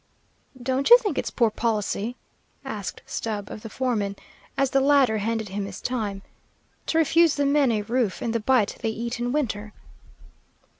"Don't 0.59 0.89
you 0.89 0.97
think 0.97 1.19
it's 1.19 1.29
poor 1.29 1.51
policy," 1.51 2.15
asked 2.65 3.03
Stubb 3.05 3.51
of 3.51 3.61
the 3.61 3.69
foreman, 3.69 4.15
as 4.57 4.71
the 4.71 4.79
latter 4.81 5.19
handed 5.19 5.49
him 5.49 5.65
his 5.67 5.79
time, 5.79 6.23
"to 6.87 6.97
refuse 6.97 7.35
the 7.35 7.45
men 7.45 7.71
a 7.71 7.83
roof 7.83 8.19
and 8.19 8.33
the 8.33 8.39
bite 8.39 8.77
they 8.81 8.89
eat 8.89 9.19
in 9.19 9.31
winter?" 9.31 9.73